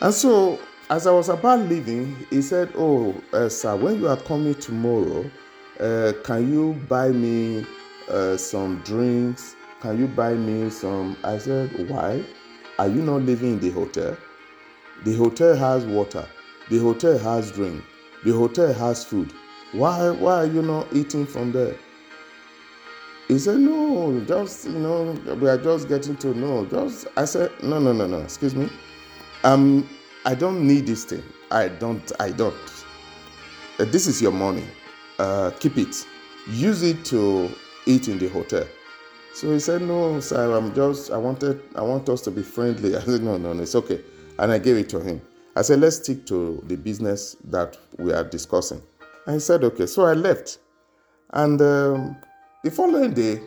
And 0.00 0.12
so, 0.12 0.58
as 0.90 1.06
I 1.06 1.12
was 1.12 1.28
about 1.28 1.60
leaving, 1.60 2.16
he 2.30 2.42
said, 2.42 2.72
Oh, 2.76 3.14
uh, 3.32 3.48
sir, 3.48 3.76
when 3.76 4.00
you 4.00 4.08
are 4.08 4.16
coming 4.16 4.54
tomorrow, 4.54 5.30
uh, 5.80 6.12
can 6.24 6.52
you 6.52 6.74
buy 6.88 7.08
me 7.08 7.66
uh, 8.08 8.36
some 8.36 8.80
drinks? 8.82 9.56
Can 9.80 9.98
you 9.98 10.06
buy 10.06 10.34
me 10.34 10.70
some? 10.70 11.16
I 11.24 11.38
said, 11.38 11.88
Why? 11.88 12.22
Are 12.78 12.88
you 12.88 13.02
not 13.02 13.22
living 13.22 13.54
in 13.54 13.60
the 13.60 13.70
hotel? 13.70 14.16
The 15.04 15.14
hotel 15.14 15.56
has 15.56 15.84
water, 15.86 16.26
the 16.68 16.78
hotel 16.78 17.18
has 17.18 17.50
drink, 17.52 17.82
the 18.24 18.32
hotel 18.32 18.72
has 18.74 19.04
food. 19.04 19.32
Why, 19.72 20.10
why 20.10 20.34
are 20.34 20.46
you 20.46 20.62
not 20.62 20.92
eating 20.92 21.24
from 21.26 21.52
there? 21.52 21.76
He 23.28 23.38
said, 23.38 23.58
No, 23.58 24.20
just, 24.26 24.66
you 24.66 24.78
know, 24.78 25.12
we 25.40 25.48
are 25.48 25.56
just 25.56 25.88
getting 25.88 26.16
to 26.16 26.34
know. 26.36 26.66
Just, 26.66 27.06
I 27.16 27.24
said, 27.24 27.50
No, 27.62 27.78
no, 27.78 27.92
no, 27.92 28.06
no, 28.06 28.18
excuse 28.20 28.54
me. 28.54 28.68
Um, 29.44 29.88
I 30.26 30.34
don't 30.34 30.66
need 30.66 30.86
this 30.86 31.04
thing. 31.04 31.22
I 31.50 31.68
don't, 31.68 32.12
I 32.20 32.30
don't. 32.32 32.54
Uh, 33.78 33.86
this 33.86 34.06
is 34.06 34.20
your 34.20 34.32
money. 34.32 34.64
Uh, 35.20 35.50
keep 35.60 35.76
it. 35.76 36.06
Use 36.48 36.82
it 36.82 37.04
to 37.04 37.50
eat 37.84 38.08
in 38.08 38.18
the 38.18 38.26
hotel. 38.28 38.66
So 39.34 39.52
he 39.52 39.58
said, 39.58 39.82
No, 39.82 40.18
sir, 40.20 40.56
I'm 40.56 40.74
just, 40.74 41.10
I 41.10 41.18
wanted, 41.18 41.60
I 41.76 41.82
want 41.82 42.08
us 42.08 42.22
to 42.22 42.30
be 42.30 42.42
friendly. 42.42 42.96
I 43.00 43.00
said, 43.00 43.22
No, 43.22 43.36
no, 43.36 43.52
no, 43.52 43.62
it's 43.62 43.74
okay. 43.74 44.00
And 44.38 44.50
I 44.50 44.58
gave 44.58 44.78
it 44.78 44.88
to 44.88 45.00
him. 45.00 45.20
I 45.56 45.60
said, 45.60 45.80
Let's 45.80 45.96
stick 45.96 46.24
to 46.28 46.64
the 46.66 46.76
business 46.76 47.36
that 47.50 47.76
we 47.98 48.14
are 48.14 48.24
discussing. 48.24 48.80
And 49.26 49.34
he 49.34 49.40
said, 49.40 49.62
Okay. 49.62 49.84
So 49.84 50.06
I 50.06 50.14
left. 50.14 50.56
And 51.34 51.60
um, 51.60 52.16
the 52.64 52.70
following 52.70 53.12
day, 53.12 53.42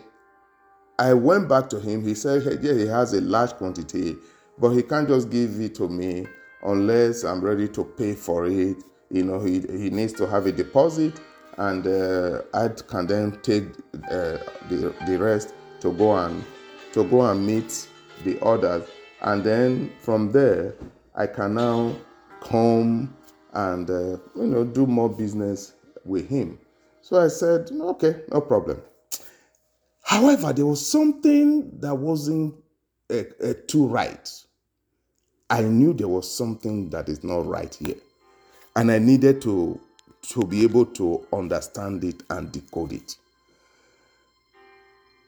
I 1.00 1.12
went 1.12 1.48
back 1.48 1.68
to 1.70 1.80
him. 1.80 2.04
He 2.04 2.14
said, 2.14 2.44
hey, 2.44 2.56
Yeah, 2.62 2.74
he 2.74 2.86
has 2.86 3.14
a 3.14 3.20
large 3.20 3.50
quantity, 3.54 4.16
but 4.58 4.70
he 4.70 4.82
can't 4.84 5.08
just 5.08 5.28
give 5.28 5.60
it 5.60 5.74
to 5.74 5.88
me 5.88 6.28
unless 6.62 7.24
I'm 7.24 7.44
ready 7.44 7.66
to 7.70 7.82
pay 7.82 8.14
for 8.14 8.46
it. 8.46 8.76
You 9.10 9.24
know, 9.24 9.40
he, 9.40 9.54
he 9.62 9.90
needs 9.90 10.12
to 10.14 10.26
have 10.28 10.46
a 10.46 10.52
deposit, 10.52 11.20
and 11.58 11.86
uh, 11.86 12.42
I 12.52 12.68
can 12.68 13.06
then 13.06 13.38
take 13.42 13.64
uh, 14.10 14.38
the, 14.68 14.94
the 15.06 15.18
rest 15.18 15.54
to 15.80 15.92
go 15.92 16.16
and 16.16 16.44
to 16.92 17.04
go 17.04 17.22
and 17.22 17.46
meet 17.46 17.88
the 18.24 18.42
others, 18.44 18.88
and 19.22 19.42
then 19.42 19.92
from 20.00 20.32
there 20.32 20.74
I 21.14 21.26
can 21.26 21.54
now 21.54 21.94
come 22.40 23.16
and 23.52 23.88
uh, 23.88 24.18
you 24.36 24.46
know 24.46 24.64
do 24.64 24.86
more 24.86 25.08
business 25.08 25.74
with 26.04 26.28
him. 26.28 26.58
So 27.00 27.20
I 27.20 27.28
said, 27.28 27.70
okay, 27.70 28.22
no 28.32 28.40
problem. 28.40 28.80
However, 30.02 30.52
there 30.52 30.66
was 30.66 30.86
something 30.86 31.78
that 31.80 31.94
wasn't 31.94 32.54
uh, 33.10 33.24
uh, 33.42 33.54
too 33.66 33.86
right. 33.86 34.30
I 35.50 35.62
knew 35.62 35.92
there 35.92 36.08
was 36.08 36.30
something 36.30 36.90
that 36.90 37.08
is 37.08 37.22
not 37.22 37.46
right 37.46 37.74
here. 37.74 37.96
And 38.76 38.90
I 38.90 38.98
needed 38.98 39.42
to, 39.42 39.78
to 40.34 40.44
be 40.44 40.64
able 40.64 40.84
to 40.84 41.24
understand 41.32 42.02
it 42.02 42.24
and 42.30 42.50
decode 42.50 42.92
it. 42.92 43.16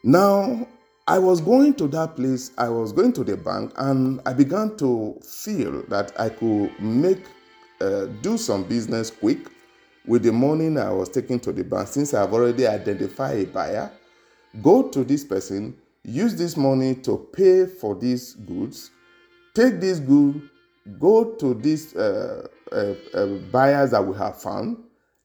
Now, 0.02 0.66
I 1.06 1.20
was 1.20 1.40
going 1.40 1.74
to 1.74 1.86
that 1.88 2.16
place, 2.16 2.50
I 2.58 2.68
was 2.68 2.92
going 2.92 3.12
to 3.12 3.22
the 3.22 3.36
bank, 3.36 3.72
and 3.76 4.20
I 4.26 4.32
began 4.32 4.76
to 4.78 5.16
feel 5.22 5.84
that 5.88 6.12
I 6.20 6.28
could 6.28 6.80
make, 6.80 7.24
uh, 7.80 8.06
do 8.20 8.36
some 8.36 8.64
business 8.64 9.12
quick 9.12 9.48
with 10.06 10.24
the 10.24 10.32
money 10.32 10.76
I 10.76 10.90
was 10.90 11.08
taking 11.08 11.38
to 11.40 11.52
the 11.52 11.62
bank. 11.62 11.86
Since 11.86 12.12
I've 12.12 12.32
already 12.32 12.66
identified 12.66 13.38
a 13.38 13.46
buyer, 13.46 13.92
go 14.60 14.88
to 14.88 15.04
this 15.04 15.24
person, 15.24 15.76
use 16.02 16.34
this 16.34 16.56
money 16.56 16.96
to 16.96 17.28
pay 17.32 17.66
for 17.66 17.94
these 17.94 18.34
goods, 18.34 18.90
take 19.54 19.78
this 19.78 20.00
good, 20.00 20.50
go 20.98 21.34
to 21.34 21.54
these 21.54 21.94
uh, 21.94 22.48
uh, 22.72 22.94
uh, 23.14 23.26
buyers 23.52 23.92
that 23.92 24.04
we 24.04 24.16
have 24.16 24.42
found, 24.42 24.78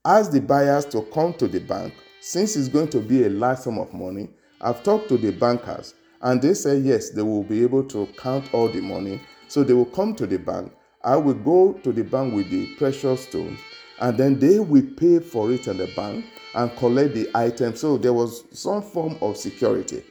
ask 0.03 0.31
the 0.31 0.41
buyers 0.41 0.85
to 0.85 1.03
come 1.13 1.33
to 1.35 1.47
the 1.47 1.59
bank. 1.59 1.93
Since 2.21 2.55
it's 2.55 2.67
going 2.67 2.89
to 2.89 2.99
be 2.99 3.25
a 3.25 3.29
large 3.29 3.59
sum 3.59 3.77
of 3.77 3.93
money, 3.93 4.29
I've 4.59 4.83
talked 4.83 5.09
to 5.09 5.17
the 5.17 5.31
bankers 5.31 5.93
and 6.21 6.41
they 6.41 6.53
say 6.53 6.77
yes, 6.77 7.09
they 7.11 7.21
will 7.21 7.43
be 7.43 7.63
able 7.63 7.83
to 7.85 8.07
count 8.17 8.53
all 8.53 8.67
the 8.67 8.81
money. 8.81 9.21
So 9.47 9.63
they 9.63 9.73
will 9.73 9.85
come 9.85 10.15
to 10.15 10.27
the 10.27 10.39
bank. 10.39 10.71
I 11.03 11.17
will 11.17 11.33
go 11.33 11.73
to 11.73 11.91
the 11.91 12.03
bank 12.03 12.33
with 12.33 12.49
the 12.49 12.73
precious 12.75 13.23
stones 13.27 13.59
and 13.99 14.17
then 14.17 14.39
they 14.39 14.59
will 14.59 14.85
pay 14.97 15.19
for 15.19 15.51
it 15.51 15.67
in 15.67 15.77
the 15.77 15.91
bank 15.95 16.25
and 16.55 16.75
collect 16.77 17.13
the 17.13 17.29
item. 17.35 17.75
So 17.75 17.97
there 17.97 18.13
was 18.13 18.43
some 18.51 18.81
form 18.81 19.17
of 19.21 19.37
security. 19.37 20.03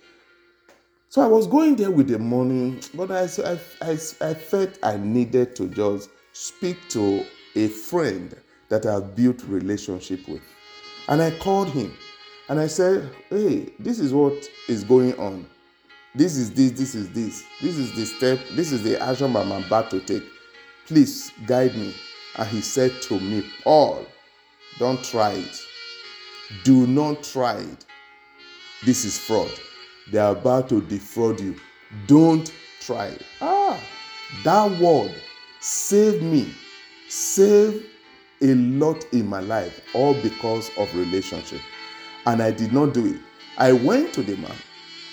So 1.09 1.23
I 1.23 1.27
was 1.27 1.49
going 1.49 1.75
there 1.75 1.91
with 1.91 2.07
the 2.07 2.19
money, 2.21 2.79
but 2.95 3.11
I, 3.11 3.29
I, 3.45 3.59
I, 3.83 3.93
I 4.21 4.35
felt 4.35 4.79
I 4.85 4.97
needed 4.97 5.57
to 5.57 5.69
just 5.69 6.11
speak 6.33 6.77
to 6.91 7.27
a 7.57 7.67
friend 7.67 8.37
that 8.71 8.87
I've 8.87 9.15
built 9.15 9.43
relationship 9.45 10.27
with. 10.27 10.43
And 11.09 11.21
I 11.21 11.33
called 11.33 11.69
him 11.69 11.95
and 12.49 12.59
I 12.59 12.67
said, 12.67 13.11
Hey, 13.29 13.73
this 13.79 13.99
is 14.01 14.15
what 14.15 14.49
is 14.69 14.83
going 14.85 15.15
on. 15.19 15.47
This 16.15 16.37
is 16.37 16.53
this, 16.53 16.73
this 16.73 16.95
is 16.95 17.11
this. 17.11 17.45
This 17.61 17.77
is 17.77 17.95
the 17.95 18.07
step, 18.07 18.41
this 18.57 18.73
is 18.73 18.83
the 18.83 19.01
action 19.01 19.37
I'm 19.37 19.53
about 19.53 19.91
to 19.91 20.01
take. 20.01 20.25
Please 20.87 21.31
guide 21.47 21.75
me. 21.75 21.95
And 22.37 22.49
he 22.49 22.61
said 22.61 22.93
to 23.03 23.21
me, 23.21 23.45
Paul, 23.63 24.07
don't 24.79 25.03
try 25.05 25.33
it. 25.33 25.61
Do 26.65 26.87
not 26.87 27.23
try 27.23 27.59
it. 27.59 27.85
This 28.85 29.05
is 29.05 29.19
fraud. 29.19 29.51
They 30.11 30.19
are 30.19 30.33
about 30.33 30.69
to 30.71 30.81
defraud 30.81 31.41
you. 31.41 31.57
Don't 32.07 32.53
try 32.81 33.07
it. 33.07 33.23
Ah, 33.41 33.79
that 34.45 34.81
word 34.81 35.15
saved 35.61 36.23
me, 36.23 36.53
saved 37.09 37.85
a 38.43 38.55
lot 38.55 39.05
in 39.13 39.27
my 39.27 39.41
life, 39.41 39.81
all 39.95 40.15
because 40.23 40.71
of 40.79 40.95
relationship 40.95 41.61
and 42.27 42.43
I 42.43 42.51
did 42.51 42.73
not 42.73 42.93
do 42.95 43.07
it. 43.07 43.21
I 43.59 43.73
went 43.73 44.13
to 44.15 44.23
the 44.23 44.37
man. 44.37 44.55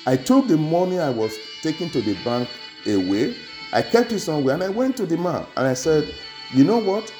I 0.06 0.16
took 0.16 0.48
the 0.48 0.58
money 0.58 1.00
I 1.00 1.10
was 1.10 1.36
taking 1.62 1.90
to 1.92 2.02
the 2.02 2.16
bank 2.24 2.50
away. 2.86 3.36
I 3.74 3.82
kept 3.82 4.12
it 4.12 4.20
somewhere 4.20 4.54
and 4.56 4.64
I 4.64 4.70
went 4.70 4.96
to 4.98 5.06
the 5.06 5.18
man 5.18 5.46
and 5.58 5.68
I 5.68 5.74
said, 5.74 6.14
You 6.54 6.64
know 6.64 6.78
what? 6.78 7.14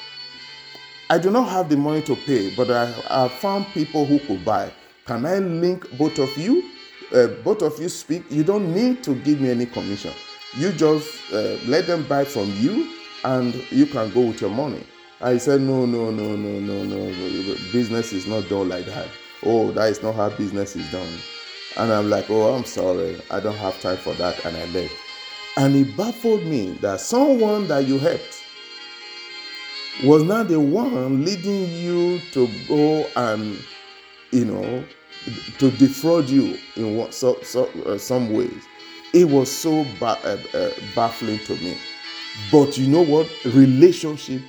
I 1.10 1.18
do 1.18 1.30
not 1.30 1.48
have 1.48 1.68
the 1.68 1.76
money 1.76 2.02
to 2.02 2.16
pay, 2.16 2.54
but 2.54 2.70
I, 2.70 3.28
found 3.28 3.66
people 3.68 4.04
who 4.04 4.18
could 4.20 4.44
buy. 4.44 4.70
Can 5.06 5.24
I 5.24 5.38
link 5.38 5.90
both 5.96 6.18
of 6.18 6.36
you? 6.36 6.70
Uh, 7.14 7.28
both 7.42 7.62
of 7.62 7.80
you 7.80 7.88
speak. 7.88 8.24
You 8.30 8.44
don't 8.44 8.74
need 8.74 9.02
to 9.04 9.14
give 9.14 9.40
me 9.40 9.50
any 9.50 9.64
commission. 9.64 10.12
You 10.56 10.70
just 10.72 11.08
uh, 11.32 11.56
let 11.66 11.86
them 11.86 12.06
buy 12.06 12.24
from 12.24 12.52
you 12.56 12.92
and 13.24 13.54
you 13.70 13.86
can 13.86 14.10
go 14.12 14.20
with 14.20 14.40
your 14.42 14.50
money. 14.50 14.84
I 15.20 15.38
said, 15.38 15.60
No, 15.60 15.86
no, 15.86 16.10
no, 16.10 16.36
no, 16.36 16.60
no, 16.60 16.84
no. 16.84 17.54
Business 17.72 18.12
is 18.12 18.26
not 18.26 18.48
done 18.48 18.68
like 18.68 18.86
that 18.86 19.08
oh, 19.44 19.70
that 19.72 19.90
is 19.90 20.02
not 20.02 20.14
how 20.14 20.30
business 20.30 20.76
is 20.76 20.90
done. 20.90 21.18
And 21.76 21.92
I'm 21.92 22.10
like, 22.10 22.28
oh, 22.30 22.54
I'm 22.54 22.64
sorry, 22.64 23.20
I 23.30 23.40
don't 23.40 23.56
have 23.56 23.80
time 23.80 23.98
for 23.98 24.14
that. 24.14 24.44
And 24.44 24.56
I 24.56 24.64
left. 24.66 24.94
And 25.56 25.76
it 25.76 25.96
baffled 25.96 26.44
me 26.44 26.72
that 26.80 27.00
someone 27.00 27.68
that 27.68 27.86
you 27.86 27.98
helped 27.98 28.42
was 30.04 30.22
not 30.22 30.48
the 30.48 30.60
one 30.60 31.24
leading 31.24 31.70
you 31.72 32.20
to 32.32 32.48
go 32.68 33.06
and, 33.16 33.58
you 34.30 34.44
know, 34.44 34.84
to 35.58 35.70
defraud 35.72 36.28
you 36.28 36.58
in 36.76 36.96
what, 36.96 37.12
so, 37.12 37.38
so, 37.42 37.66
uh, 37.86 37.98
some 37.98 38.32
ways. 38.32 38.62
It 39.14 39.24
was 39.28 39.50
so 39.50 39.84
ba- 39.98 40.18
uh, 40.24 40.56
uh, 40.56 40.70
baffling 40.94 41.38
to 41.40 41.56
me. 41.56 41.76
But 42.52 42.78
you 42.78 42.86
know 42.86 43.02
what? 43.02 43.28
Relationship 43.44 44.42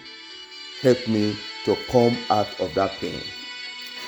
helped 0.82 1.08
me 1.08 1.36
to 1.66 1.76
come 1.90 2.18
out 2.30 2.48
of 2.60 2.74
that 2.76 2.92
pain. 3.00 3.22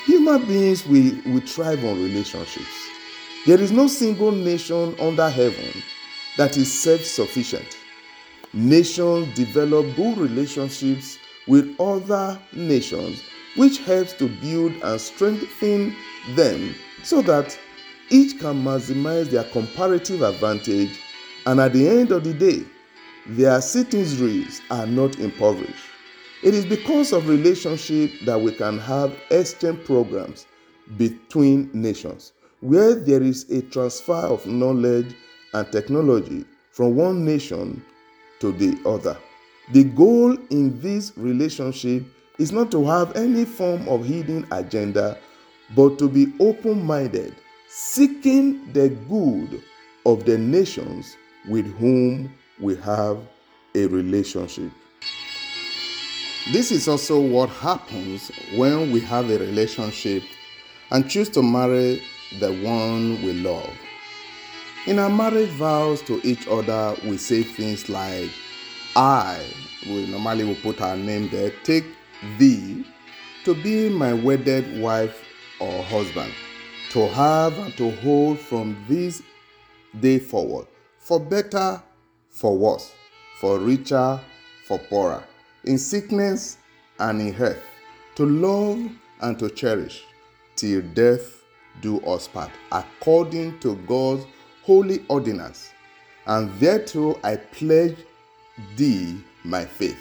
Human 0.06 0.46
beings, 0.46 0.86
we, 0.88 1.12
we 1.26 1.40
thrive 1.42 1.84
on 1.86 2.02
relationships. 2.02 2.90
There 3.46 3.60
is 3.60 3.72
no 3.72 3.88
single 3.88 4.32
nation 4.32 4.96
under 5.00 5.30
heaven 5.30 5.84
that 6.38 6.58
is 6.58 6.72
self 6.72 7.02
sufficient. 7.04 7.78
Nations 8.54 9.34
develop 9.36 9.96
good 9.96 10.18
relationships 10.18 11.18
with 11.48 11.76
other 11.80 12.40
nations, 12.54 13.24
which 13.56 13.80
helps 13.80 14.14
to 14.14 14.28
build 14.28 14.74
and 14.84 15.00
strengthen 15.00 15.96
them 16.36 16.76
so 17.04 17.22
that 17.22 17.58
each 18.10 18.40
can 18.40 18.64
maximize 18.64 19.30
their 19.30 19.46
comparative 19.46 20.22
advantage, 20.22 21.00
and 21.46 21.60
at 21.60 21.74
the 21.74 21.88
end 21.88 22.12
of 22.12 22.24
the 22.24 22.34
day, 22.34 22.64
their 23.26 23.62
citizens 23.62 24.62
are 24.70 24.86
not 24.86 25.18
impoverished. 25.20 25.91
It 26.44 26.56
is 26.56 26.66
because 26.66 27.14
of 27.14 27.30
relationship 27.30 28.12
that 28.26 28.42
we 28.42 28.52
can 28.54 28.80
have 28.80 29.16
exchange 29.30 29.86
programs 29.86 30.48
between 30.98 31.70
nations 31.72 32.34
where 32.62 32.96
there 32.96 33.22
is 33.22 33.50
a 33.52 33.62
transfer 33.62 34.14
of 34.14 34.48
knowledge 34.48 35.16
and 35.54 35.72
technology 35.72 36.46
from 36.72 36.96
one 36.96 37.24
nation 37.24 37.84
to 38.40 38.52
the 38.54 38.76
other. 38.90 39.16
The 39.72 39.84
goal 39.84 40.36
in 40.50 40.82
this 40.82 41.14
relationship 41.16 42.04
is 42.40 42.52
not 42.52 42.72
to 42.72 42.86
have 42.86 43.16
any 43.16 43.46
form 43.46 43.88
of 43.88 44.04
hidden 44.04 44.48
agenda, 44.52 45.20
but 45.76 46.00
to 46.00 46.10
be 46.10 46.34
open 46.40 46.84
minded, 46.84 47.36
seeking 47.70 48.74
the 48.74 48.90
good 48.90 49.62
of 50.08 50.26
the 50.26 50.40
nations 50.40 51.16
with 51.48 51.72
whom 51.78 52.34
we 52.60 52.76
have 52.78 53.20
a 53.76 53.86
relationship. 53.86 54.72
This 56.50 56.72
is 56.72 56.88
also 56.88 57.20
what 57.20 57.50
happens 57.50 58.32
when 58.56 58.92
we 58.92 59.00
have 59.02 59.30
a 59.30 59.38
relationship 59.38 60.24
and 60.90 61.08
choose 61.08 61.30
to 61.30 61.44
marry 61.44 62.02
the 62.40 62.52
one 62.64 63.22
we 63.22 63.34
love. 63.34 63.70
In 64.88 64.98
our 64.98 65.10
marriage 65.10 65.52
vows 65.52 66.02
to 66.02 66.20
each 66.28 66.48
other, 66.48 66.96
we 67.06 67.18
say 67.18 67.44
things 67.44 67.90
like, 67.90 68.32
I, 68.96 69.46
we 69.86 70.08
normally 70.08 70.44
will 70.44 70.56
put 70.56 70.82
our 70.82 70.98
name 70.98 71.30
there, 71.30 71.52
take 71.64 71.86
thee 72.40 72.88
to 73.46 73.54
be 73.54 73.90
my 73.90 74.12
wedded 74.12 74.82
wife 74.82 75.24
or 75.60 75.84
husband, 75.84 76.34
to 76.90 77.08
have 77.10 77.56
and 77.60 77.78
to 77.78 77.92
hold 77.98 78.40
from 78.40 78.84
this 78.90 79.22
day 80.00 80.18
forward, 80.18 80.66
for 80.98 81.20
better, 81.20 81.82
for 82.32 82.58
worse, 82.58 82.92
for 83.40 83.60
richer, 83.60 84.20
for 84.66 84.80
poorer 84.80 85.24
in 85.66 85.78
sickness 85.78 86.58
and 87.00 87.22
in 87.22 87.34
health, 87.34 87.64
to 88.16 88.26
love 88.26 88.92
and 89.22 89.38
to 89.40 89.50
cherish, 89.50 90.04
till 90.56 90.82
death 90.94 91.44
do 91.82 92.00
us 92.02 92.28
part, 92.28 92.52
according 92.72 93.60
to 93.60 93.76
God's 93.88 94.26
holy 94.64 95.04
ordinance. 95.08 95.72
And 96.28 96.52
thereto 96.60 97.20
I 97.24 97.38
pledge 97.38 97.98
thee 98.76 99.18
my 99.44 99.66
faith. 99.66 99.98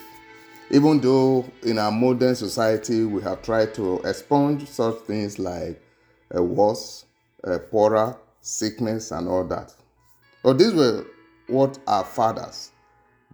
Even 0.70 1.00
though 1.00 1.44
in 1.62 1.78
our 1.78 1.90
modern 1.90 2.34
society 2.34 3.04
we 3.04 3.22
have 3.22 3.42
tried 3.42 3.74
to 3.74 4.00
expunge 4.00 4.68
such 4.68 4.96
things 5.00 5.38
like 5.38 5.82
a 6.30 6.42
worse, 6.42 7.06
a 7.44 7.58
poorer, 7.58 8.16
sickness, 8.40 9.10
and 9.10 9.28
all 9.28 9.44
that. 9.44 9.74
But 10.42 10.58
these 10.58 10.72
were 10.72 11.06
what 11.48 11.78
our 11.86 12.04
fathers, 12.04 12.70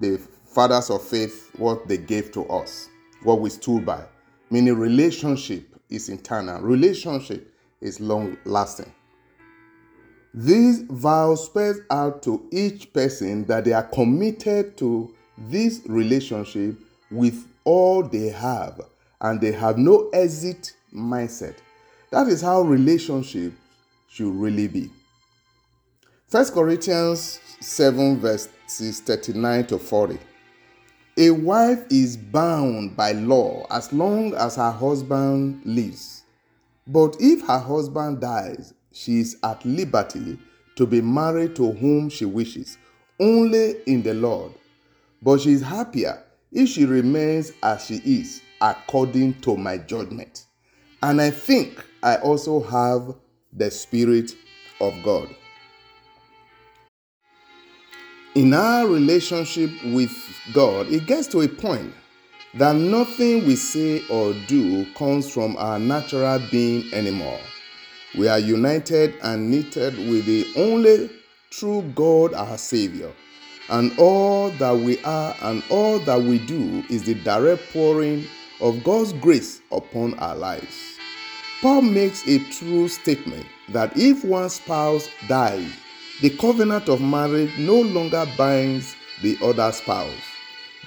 the 0.01 0.19
fathers 0.57 0.89
of 0.89 1.03
faith 1.03 1.51
what 1.59 1.87
they 1.87 1.99
gave 1.99 2.33
to 2.33 2.43
us, 2.49 2.89
what 3.23 3.41
we 3.41 3.51
stood 3.51 3.85
by. 3.85 4.03
Meaning, 4.49 4.75
relationship 4.79 5.69
is 5.91 6.09
internal, 6.09 6.63
relationship 6.63 7.53
is 7.83 8.01
long 8.01 8.39
lasting. 8.47 8.91
These 10.33 10.85
vows 10.89 11.45
spell 11.45 11.75
out 11.91 12.23
to 12.23 12.49
each 12.51 12.91
person 12.95 13.45
that 13.45 13.67
they 13.67 13.75
are 13.75 13.83
committed 13.83 14.79
to 14.79 15.15
this 15.37 15.83
relationship 15.89 16.79
with 17.11 17.47
all 17.65 18.03
they 18.03 18.31
have 18.31 18.81
and 19.21 19.39
they 19.39 19.53
have 19.53 19.77
no 19.77 20.09
exit 20.15 20.73
mindset. 20.91 21.57
That 22.11 22.29
is 22.29 22.41
how 22.41 22.63
relationship 22.63 23.53
should 24.09 24.35
really 24.35 24.69
be. 24.69 24.91
First 26.29 26.55
Corinthians 26.55 27.41
7 27.61 28.21
verses 28.21 29.01
39 29.01 29.67
to 29.67 29.79
40. 29.79 30.19
A 31.19 31.31
wife 31.31 31.83
is 31.89 32.15
bound 32.15 32.95
by 32.95 33.13
law 33.13 33.67
as 33.71 33.91
long 33.91 34.35
as 34.35 34.57
her 34.57 34.71
husband 34.71 35.63
lives. 35.65 36.25
But 36.87 37.17
if 37.19 37.41
her 37.47 37.59
husband 37.59 38.21
dies, 38.21 38.75
she 38.93 39.21
is 39.21 39.39
at 39.43 39.65
liberty 39.65 40.39
to 40.75 40.87
be 40.87 41.01
married 41.01 41.57
to 41.57 41.73
whom 41.73 42.11
she 42.11 42.27
wishes, 42.27 42.77
only 43.19 43.77
in 43.87 44.03
the 44.03 44.13
Lord. 44.13 44.53
But 45.23 45.41
she 45.41 45.53
is 45.53 45.63
happier 45.63 46.23
if 46.53 46.69
she 46.69 46.85
remains 46.85 47.51
as 47.63 47.87
she 47.87 47.97
is, 48.05 48.43
according 48.61 49.41
to 49.41 49.57
my 49.57 49.79
judgment. 49.79 50.45
And 51.03 51.23
I 51.23 51.31
think 51.31 51.83
I 52.03 52.17
also 52.17 52.61
have 52.61 53.15
the 53.55 53.71
Spirit 53.71 54.33
of 54.83 54.93
God. 55.03 55.35
In 58.37 58.53
our 58.53 58.87
relationship 58.87 59.71
with 59.83 60.13
God, 60.53 60.89
it 60.89 61.07
gets 61.07 61.27
to 61.29 61.41
a 61.41 61.49
point 61.49 61.95
that 62.53 62.77
nothing 62.77 63.47
we 63.47 63.57
say 63.57 64.07
or 64.11 64.35
do 64.47 64.85
comes 64.93 65.33
from 65.33 65.57
our 65.57 65.79
natural 65.79 66.39
being 66.51 66.93
anymore. 66.93 67.41
We 68.15 68.29
are 68.29 68.39
united 68.39 69.15
and 69.23 69.51
knitted 69.51 69.97
with 69.97 70.27
the 70.27 70.47
only 70.55 71.09
true 71.49 71.81
God, 71.95 72.35
our 72.35 72.59
Savior. 72.59 73.11
And 73.71 73.99
all 73.99 74.51
that 74.51 74.77
we 74.77 75.03
are 75.05 75.35
and 75.41 75.65
all 75.71 75.99
that 76.01 76.21
we 76.21 76.39
do 76.39 76.85
is 76.91 77.05
the 77.05 77.15
direct 77.15 77.73
pouring 77.73 78.27
of 78.61 78.85
God's 78.85 79.15
grace 79.15 79.63
upon 79.73 80.13
our 80.19 80.37
lives. 80.37 80.77
Paul 81.63 81.81
makes 81.81 82.29
a 82.29 82.39
true 82.51 82.89
statement 82.89 83.47
that 83.71 83.97
if 83.97 84.27
one 84.27 84.51
spouse 84.51 85.09
dies, 85.27 85.73
the 86.23 86.31
covenant 86.31 86.89
of 86.89 87.01
marriage 87.01 87.57
no 87.59 87.81
longer 87.81 88.27
binds 88.39 88.97
the 89.23 89.39
other 89.43 89.71
spouse. 89.73 90.13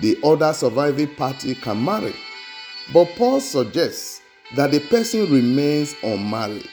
The 0.01 0.17
other 0.24 0.53
surviving 0.53 1.13
party 1.15 1.55
can 1.55 1.83
marry. 1.83 2.15
But 2.93 3.09
Paul 3.15 3.39
suggests 3.41 4.21
that 4.55 4.71
the 4.71 4.79
person 4.79 5.31
remains 5.31 5.95
unmarried. 6.01 6.69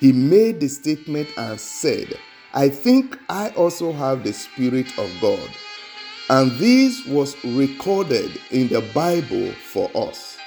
He 0.00 0.12
made 0.12 0.60
the 0.60 0.68
statement 0.68 1.28
and 1.36 1.60
said, 1.60 2.18
I 2.54 2.68
think 2.68 3.18
I 3.28 3.50
also 3.50 3.92
have 3.92 4.24
the 4.24 4.32
Spirit 4.32 4.86
of 4.98 5.10
God. 5.20 5.50
And 6.30 6.52
this 6.52 7.04
was 7.06 7.36
recorded 7.44 8.40
in 8.50 8.68
the 8.68 8.80
Bible 8.94 9.52
for 9.52 9.90
us. 9.94 10.38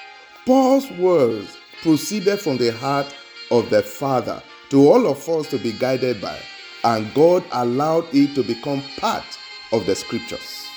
Paul's 0.46 0.90
words 0.92 1.56
proceeded 1.84 2.40
from 2.40 2.58
the 2.58 2.72
heart 2.72 3.14
of 3.52 3.70
the 3.70 3.84
Father 3.84 4.42
to 4.70 4.90
all 4.90 5.06
of 5.06 5.28
us 5.30 5.48
to 5.50 5.60
be 5.60 5.74
guided 5.74 6.22
by, 6.22 6.40
and 6.84 7.14
God 7.14 7.44
allowed 7.52 8.06
it 8.14 8.36
to 8.36 8.44
become 8.44 8.82
part 8.98 9.26
of 9.72 9.86
the 9.86 9.96
scriptures. 9.96 10.68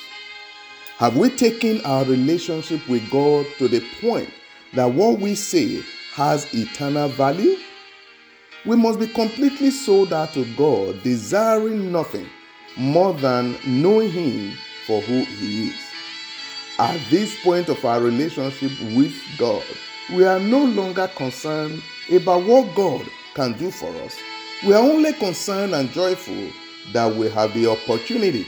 Have 0.97 1.17
we 1.17 1.29
taken 1.29 1.83
our 1.85 2.05
relationship 2.05 2.87
with 2.87 3.09
God 3.09 3.45
to 3.57 3.67
the 3.67 3.83
point 4.01 4.29
that 4.73 4.91
what 4.91 5.19
we 5.19 5.35
say 5.35 5.81
has 6.13 6.53
eternal 6.53 7.09
value? 7.09 7.57
We 8.65 8.75
must 8.75 8.99
be 8.99 9.07
completely 9.07 9.71
sold 9.71 10.13
out 10.13 10.33
to 10.33 10.45
God, 10.55 11.01
desiring 11.01 11.91
nothing 11.91 12.27
more 12.77 13.13
than 13.13 13.57
knowing 13.65 14.11
Him 14.11 14.53
for 14.85 15.01
who 15.01 15.23
He 15.23 15.69
is. 15.69 15.75
At 16.77 16.99
this 17.09 17.35
point 17.43 17.69
of 17.69 17.83
our 17.83 17.99
relationship 17.99 18.71
with 18.95 19.15
God, 19.37 19.63
we 20.13 20.25
are 20.25 20.39
no 20.39 20.63
longer 20.63 21.07
concerned 21.15 21.81
about 22.11 22.43
what 22.43 22.75
God 22.75 23.07
can 23.33 23.53
do 23.53 23.71
for 23.71 23.89
us. 24.03 24.17
We 24.63 24.73
are 24.75 24.83
only 24.83 25.11
concerned 25.13 25.73
and 25.73 25.91
joyful 25.91 26.51
that 26.93 27.15
we 27.15 27.27
have 27.31 27.51
the 27.55 27.65
opportunity 27.65 28.45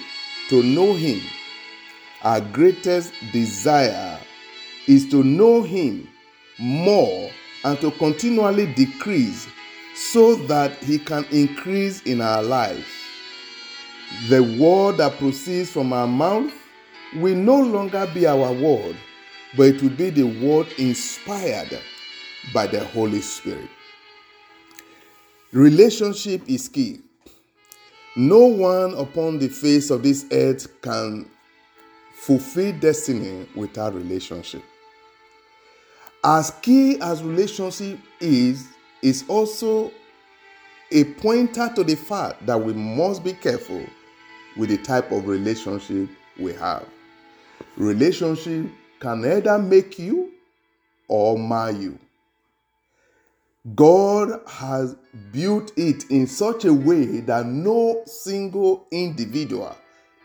to 0.50 0.62
know 0.62 0.94
Him. 0.94 1.20
Our 2.22 2.40
greatest 2.40 3.14
desire 3.32 4.20
is 4.86 5.10
to 5.10 5.24
know 5.24 5.64
Him 5.64 6.08
more 6.60 7.32
and 7.64 7.82
to 7.82 7.90
continually 7.90 8.72
decrease 8.76 9.48
so 9.96 10.36
that 10.36 10.76
He 10.84 11.00
can 11.00 11.26
increase 11.32 12.04
in 12.04 12.22
our 12.22 12.44
lives. 12.44 12.86
The 14.30 14.44
word 14.44 14.98
that 14.98 15.18
proceeds 15.18 15.72
from 15.72 15.94
our 15.94 16.08
mouth 16.08 16.54
will 17.16 17.36
no 17.36 17.60
longer 17.60 18.08
be 18.14 18.28
our 18.28 18.54
word, 18.54 18.96
but 19.58 19.64
it 19.64 19.82
will 19.82 19.90
be 19.90 20.12
the 20.12 20.28
word 20.46 20.68
inspired 20.78 21.80
by 22.54 22.68
the 22.68 22.86
Holy 22.86 23.22
Spirit. 23.22 23.70
Relationship 25.54 26.42
is 26.48 26.68
key. 26.68 27.00
No 28.16 28.40
one 28.46 28.96
upon 28.96 29.38
the 29.38 29.48
face 29.48 29.92
of 29.92 30.02
this 30.02 30.26
earth 30.32 30.82
can 30.82 31.30
fulfill 32.16 32.74
destiny 32.80 33.48
without 33.56 33.94
relationship. 33.94 34.64
As 36.24 36.50
key 36.64 37.00
as 37.02 37.22
relationship 37.22 38.00
is, 38.20 38.68
is 39.04 39.26
also 39.28 39.92
a 40.92 41.04
pointer 41.04 41.72
to 41.76 41.84
the 41.84 41.96
fact 41.96 42.44
that 42.48 42.60
we 42.60 42.74
must 42.74 43.24
be 43.24 43.34
careful 43.34 43.86
with 44.58 44.70
the 44.70 44.78
type 44.78 45.12
of 45.12 45.28
relationship 45.28 46.10
we 46.40 46.54
have. 46.54 46.88
Relationship 47.78 48.72
can 49.00 49.24
either 49.24 49.60
make 49.60 50.00
you 50.00 50.32
or 51.08 51.38
mar 51.38 51.72
you. 51.72 52.00
God 53.76 54.42
has 54.46 54.98
built 55.32 55.72
it 55.78 56.10
in 56.10 56.28
such 56.28 56.66
a 56.66 56.74
way 56.74 57.22
that 57.22 57.46
no 57.46 58.04
single 58.06 58.86
individual 58.92 59.74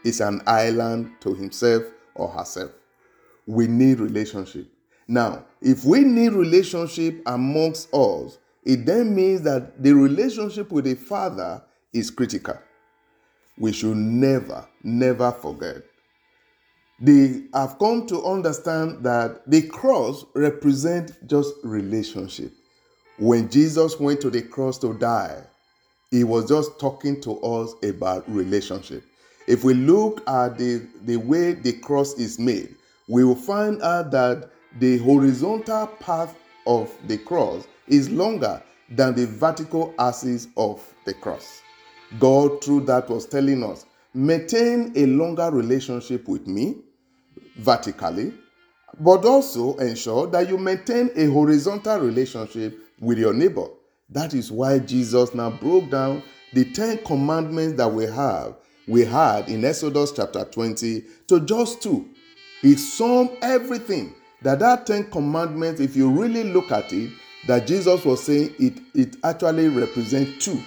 is 0.05 0.21
an 0.21 0.43
island 0.45 1.13
to 1.21 1.35
himself 1.35 1.85
or 2.17 2.29
herself. 2.29 2.73
We 3.47 3.69
need 3.69 4.01
relationship. 4.01 4.67
Now, 5.07 5.45
if 5.63 5.85
we 5.85 6.01
need 6.01 6.33
relationship 6.33 7.23
amongst 7.27 7.95
us, 7.95 8.39
it 8.65 8.85
then 8.85 9.15
means 9.15 9.43
that 9.43 9.85
the 9.85 9.93
relationship 9.93 10.73
with 10.73 10.87
the 10.87 10.95
Father 10.95 11.63
is 11.93 12.11
critical. 12.11 12.59
We 13.57 13.73
should 13.73 13.97
never, 13.97 14.69
never 14.83 15.31
forget. 15.31 15.83
They 17.01 17.45
have 17.55 17.79
come 17.79 18.09
to 18.09 18.25
understand 18.25 19.05
that 19.05 19.49
the 19.49 19.63
cross 19.69 20.25
represents 20.35 21.13
just 21.27 21.55
relationship. 21.63 22.53
When 23.19 23.51
Jesus 23.51 23.99
went 23.99 24.21
to 24.21 24.31
the 24.31 24.43
cross 24.43 24.79
to 24.79 24.95
die, 24.95 25.43
he 26.13 26.23
was 26.23 26.49
just 26.49 26.79
talking 26.79 27.21
to 27.23 27.41
us 27.41 27.75
about 27.83 28.31
relationship. 28.31 29.03
If 29.49 29.65
we 29.65 29.75
look 29.75 30.23
at 30.29 30.57
the, 30.57 30.87
the 31.03 31.17
way 31.17 31.55
the 31.55 31.73
cross 31.73 32.15
is 32.15 32.39
made, 32.39 32.77
we 33.09 33.25
will 33.25 33.35
find 33.35 33.83
out 33.83 34.13
that 34.13 34.51
the 34.79 34.99
horizontal 34.99 35.89
path 35.89 36.37
of 36.67 36.95
the 37.09 37.19
cross 37.19 37.67
is 37.89 38.09
longer 38.09 38.63
than 38.91 39.15
the 39.15 39.27
vertical 39.27 39.95
axis 39.99 40.47
of 40.57 40.81
the 41.05 41.15
cross. 41.15 41.61
God, 42.21 42.63
through 42.63 42.83
that, 42.83 43.11
was 43.11 43.27
telling 43.27 43.65
us 43.65 43.85
maintain 44.15 44.93
a 44.95 45.07
longer 45.07 45.51
relationship 45.51 46.29
with 46.29 46.47
me 46.47 46.77
vertically, 47.57 48.33
but 49.01 49.25
also 49.25 49.77
ensure 49.79 50.27
that 50.29 50.49
you 50.49 50.57
maintain 50.57 51.11
a 51.17 51.27
horizontal 51.27 51.99
relationship 51.99 52.79
with 53.01 53.19
your 53.19 53.35
neighbor. 53.35 53.67
That 54.11 54.35
is 54.35 54.51
why 54.51 54.79
Jesus 54.79 55.35
now 55.35 55.51
broke 55.51 55.91
down 55.91 56.23
the 56.53 56.65
10 56.65 57.05
commandments 57.05 57.77
that 57.77 57.93
we 57.93 58.05
have 58.05 58.57
we 58.89 59.05
had 59.05 59.49
in 59.51 59.65
Exodus 59.65 60.13
chapter 60.13 60.45
20 60.45 61.05
to 61.29 61.41
just 61.41 61.83
two. 61.83 62.09
He 62.63 62.75
summed 62.75 63.37
everything 63.43 64.15
that 64.43 64.61
that 64.61 64.87
10 64.87 65.11
commandments 65.11 65.81
if 65.81 65.95
you 65.95 66.09
really 66.09 66.45
look 66.45 66.73
at 66.73 66.93
it 66.93 67.11
that 67.47 67.67
Jesus 67.67 68.05
was 68.05 68.25
saying 68.25 68.55
it, 68.59 68.79
it 68.95 69.17
actually 69.23 69.69
represents 69.69 70.45
two. 70.45 70.61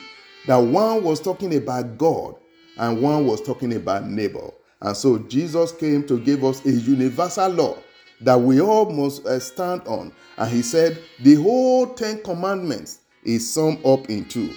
That 0.48 0.58
one 0.58 1.04
was 1.04 1.20
talking 1.20 1.56
about 1.56 1.98
God 1.98 2.36
and 2.78 3.02
one 3.02 3.26
was 3.26 3.42
talking 3.42 3.74
about 3.74 4.08
neighbor. 4.08 4.52
And 4.82 4.96
so 4.96 5.18
Jesus 5.20 5.72
came 5.72 6.06
to 6.08 6.20
give 6.20 6.44
us 6.44 6.64
a 6.66 6.72
universal 6.72 7.50
law 7.50 7.78
that 8.22 8.40
we 8.40 8.62
all 8.62 8.90
must 8.90 9.26
uh, 9.26 9.40
stand 9.40 9.82
on. 9.88 10.12
And 10.38 10.52
he 10.52 10.62
said, 10.62 11.02
the 11.22 11.36
whole 11.36 11.88
Ten 11.88 12.22
Commandments 12.24 13.00
is 13.24 13.52
summed 13.52 13.86
up 13.86 14.10
in 14.10 14.26
two 14.26 14.54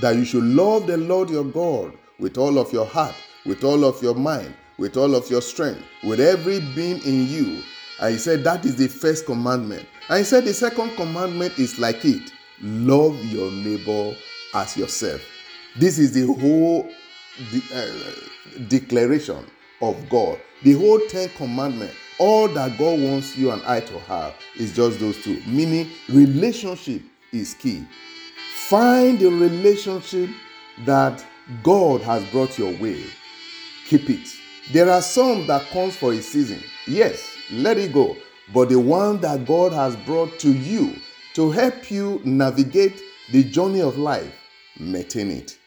that 0.00 0.16
you 0.16 0.24
should 0.24 0.44
love 0.44 0.86
the 0.86 0.96
Lord 0.96 1.30
your 1.30 1.44
God 1.44 1.96
with 2.18 2.36
all 2.38 2.58
of 2.58 2.72
your 2.72 2.86
heart, 2.86 3.14
with 3.46 3.62
all 3.64 3.84
of 3.84 4.02
your 4.02 4.14
mind, 4.14 4.54
with 4.78 4.96
all 4.96 5.14
of 5.14 5.30
your 5.30 5.42
strength, 5.42 5.82
with 6.02 6.20
every 6.20 6.60
being 6.74 7.00
in 7.04 7.28
you. 7.28 7.62
And 8.00 8.12
he 8.12 8.18
said, 8.18 8.42
that 8.44 8.64
is 8.64 8.76
the 8.76 8.88
first 8.88 9.24
commandment. 9.24 9.86
And 10.08 10.18
he 10.18 10.24
said 10.24 10.44
the 10.44 10.52
second 10.52 10.96
commandment 10.96 11.58
is 11.58 11.78
like 11.78 12.04
it 12.04 12.32
love 12.60 13.22
your 13.26 13.50
neighbor 13.50 14.16
as 14.54 14.76
yourself. 14.76 15.22
This 15.76 15.98
is 15.98 16.12
the 16.12 16.26
whole 16.26 16.88
de- 17.50 17.74
uh, 17.74 18.68
declaration 18.68 19.44
of 19.80 20.08
God. 20.08 20.38
The 20.62 20.72
whole 20.74 21.00
Ten 21.08 21.28
Commandments, 21.30 21.96
all 22.18 22.48
that 22.48 22.78
God 22.78 23.00
wants 23.00 23.36
you 23.36 23.50
and 23.50 23.62
I 23.64 23.80
to 23.80 23.98
have 24.00 24.34
is 24.56 24.74
just 24.74 25.00
those 25.00 25.22
two. 25.22 25.42
Meaning, 25.46 25.90
relationship 26.08 27.02
is 27.32 27.54
key. 27.54 27.84
Find 28.54 29.18
the 29.18 29.28
relationship 29.28 30.30
that 30.84 31.24
God 31.62 32.00
has 32.02 32.24
brought 32.30 32.58
your 32.58 32.72
way. 32.76 33.04
Keep 33.88 34.10
it. 34.10 34.28
There 34.72 34.90
are 34.90 35.02
some 35.02 35.46
that 35.46 35.66
comes 35.70 35.96
for 35.96 36.12
a 36.12 36.22
season. 36.22 36.62
Yes, 36.86 37.36
let 37.52 37.76
it 37.78 37.92
go. 37.92 38.16
But 38.52 38.68
the 38.68 38.78
one 38.78 39.20
that 39.20 39.46
God 39.46 39.72
has 39.72 39.96
brought 39.96 40.38
to 40.40 40.52
you 40.52 40.96
to 41.34 41.50
help 41.50 41.90
you 41.90 42.20
navigate 42.24 43.02
the 43.32 43.44
journey 43.44 43.80
of 43.80 43.98
life, 43.98 44.34
maintain 44.78 45.30
it, 45.30 45.58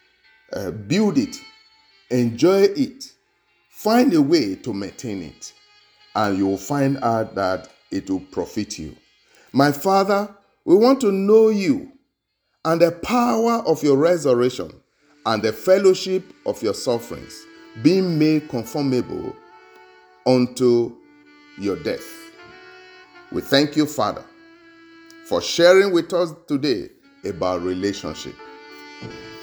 uh, 0.54 0.72
build 0.72 1.18
it, 1.18 1.36
enjoy 2.10 2.62
it, 2.76 3.12
find 3.70 4.14
a 4.14 4.22
way 4.22 4.56
to 4.56 4.74
maintain 4.74 5.22
it, 5.22 5.54
and 6.18 6.36
you 6.36 6.48
will 6.48 6.58
find 6.58 6.98
out 7.04 7.36
that 7.36 7.70
it 7.92 8.10
will 8.10 8.20
profit 8.20 8.80
you. 8.80 8.96
My 9.54 9.72
Father, 9.72 10.36
we 10.66 10.76
want 10.76 11.00
to 11.02 11.12
know 11.12 11.50
you 11.50 11.92
and 12.66 12.82
the 12.82 12.92
power 12.92 13.64
of 13.68 13.84
your 13.84 13.98
resurrection 13.98 14.72
and 15.28 15.44
the 15.44 15.54
fellowship 15.54 16.24
of 16.46 16.62
your 16.64 16.74
sufferings, 16.74 17.46
being 17.84 18.18
made 18.18 18.50
conformable 18.50 19.36
unto 20.26 20.96
your 21.60 21.76
death. 21.84 22.06
We 23.32 23.42
thank 23.42 23.76
you, 23.76 23.86
Father, 23.86 24.24
for 25.28 25.40
sharing 25.40 25.94
with 25.94 26.12
us 26.14 26.34
today 26.48 26.90
about 27.26 27.62
relationship. 27.62 28.36